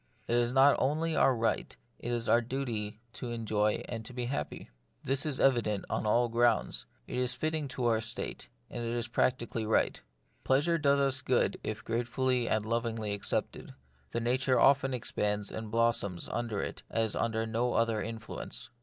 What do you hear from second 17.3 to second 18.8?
7 94 The Mystery of Pain. no other influence.